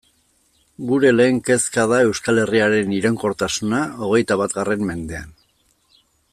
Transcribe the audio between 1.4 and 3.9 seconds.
kezka da Euskal Herriaren iraunkortasuna